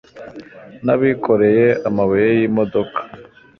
[0.85, 2.99] nabikoreye amabuye yi modoka